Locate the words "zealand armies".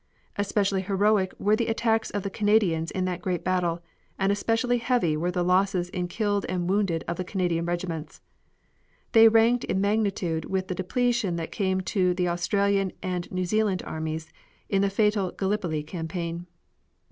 13.45-14.31